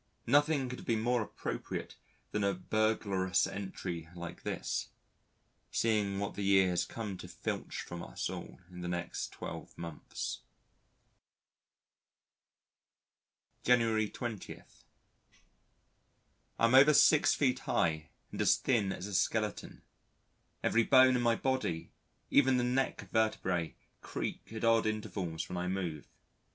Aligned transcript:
Nothing 0.25 0.67
could 0.67 0.79
have 0.79 0.85
been 0.87 1.03
more 1.03 1.21
appropriate 1.21 1.95
than 2.31 2.43
a 2.43 2.55
burglarious 2.55 3.45
entry 3.45 4.09
like 4.15 4.41
this 4.41 4.87
seeing 5.69 6.17
what 6.17 6.33
the 6.33 6.41
year 6.43 6.69
has 6.71 6.85
come 6.85 7.17
to 7.19 7.27
filch 7.27 7.81
from 7.81 8.01
us 8.01 8.27
all 8.27 8.59
in 8.71 8.81
the 8.81 8.87
next 8.87 9.31
12 9.31 9.77
months. 9.77 10.39
January 13.63 14.09
20. 14.09 14.63
I 16.57 16.65
am 16.65 16.73
over 16.73 16.95
6 16.95 17.35
feet 17.35 17.59
high 17.59 18.09
and 18.31 18.41
as 18.41 18.57
thin 18.57 18.91
as 18.91 19.05
a 19.05 19.13
skeleton; 19.13 19.83
every 20.63 20.83
bone 20.83 21.15
in 21.15 21.21
my 21.21 21.35
body, 21.35 21.91
even 22.31 22.57
the 22.57 22.63
neck 22.63 23.01
vertebrae, 23.11 23.75
creak 24.01 24.51
at 24.51 24.63
odd 24.63 24.87
intervals 24.87 25.47
when 25.47 25.57
I 25.57 25.67
move. 25.67 26.07